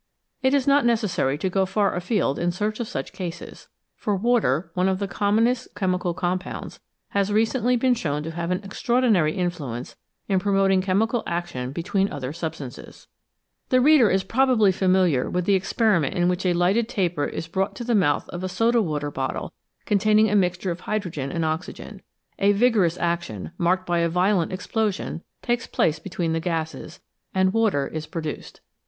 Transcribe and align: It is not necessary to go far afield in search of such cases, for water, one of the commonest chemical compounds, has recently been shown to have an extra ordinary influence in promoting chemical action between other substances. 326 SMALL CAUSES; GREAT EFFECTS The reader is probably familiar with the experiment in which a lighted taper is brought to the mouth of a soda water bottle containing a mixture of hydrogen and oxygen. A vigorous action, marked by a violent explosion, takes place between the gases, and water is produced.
It 0.41 0.55
is 0.55 0.65
not 0.65 0.83
necessary 0.83 1.37
to 1.37 1.47
go 1.47 1.63
far 1.67 1.93
afield 1.95 2.39
in 2.39 2.51
search 2.51 2.79
of 2.79 2.87
such 2.87 3.13
cases, 3.13 3.67
for 3.95 4.15
water, 4.15 4.71
one 4.73 4.89
of 4.89 4.97
the 4.97 5.07
commonest 5.07 5.75
chemical 5.75 6.15
compounds, 6.15 6.79
has 7.09 7.31
recently 7.31 7.75
been 7.75 7.93
shown 7.93 8.23
to 8.23 8.31
have 8.31 8.49
an 8.49 8.63
extra 8.63 8.95
ordinary 8.95 9.35
influence 9.35 9.97
in 10.27 10.39
promoting 10.39 10.81
chemical 10.81 11.21
action 11.27 11.71
between 11.71 12.11
other 12.11 12.33
substances. 12.33 13.05
326 13.69 14.27
SMALL 14.27 14.47
CAUSES; 14.47 14.59
GREAT 14.59 14.69
EFFECTS 14.69 14.81
The 14.81 14.87
reader 14.89 14.89
is 14.89 14.93
probably 15.03 15.11
familiar 15.11 15.29
with 15.29 15.45
the 15.45 15.53
experiment 15.53 16.15
in 16.15 16.27
which 16.27 16.47
a 16.47 16.53
lighted 16.57 16.89
taper 16.89 17.25
is 17.25 17.47
brought 17.47 17.75
to 17.75 17.83
the 17.83 17.93
mouth 17.93 18.27
of 18.29 18.43
a 18.43 18.49
soda 18.49 18.81
water 18.81 19.11
bottle 19.11 19.53
containing 19.85 20.31
a 20.31 20.35
mixture 20.35 20.71
of 20.71 20.79
hydrogen 20.79 21.31
and 21.31 21.45
oxygen. 21.45 22.01
A 22.39 22.53
vigorous 22.53 22.97
action, 22.97 23.51
marked 23.59 23.85
by 23.85 23.99
a 23.99 24.09
violent 24.09 24.51
explosion, 24.51 25.21
takes 25.43 25.67
place 25.67 25.99
between 25.99 26.33
the 26.33 26.39
gases, 26.39 27.01
and 27.35 27.53
water 27.53 27.85
is 27.87 28.07
produced. 28.07 28.61